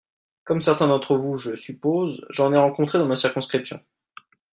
Comme 0.45 0.61
certains 0.61 0.87
d’entre 0.87 1.15
vous 1.15 1.37
je 1.37 1.51
le 1.51 1.55
suppose, 1.55 2.25
j’en 2.31 2.51
ai 2.53 2.57
rencontré 2.57 2.97
dans 2.97 3.05
ma 3.05 3.15
circonscription. 3.15 3.79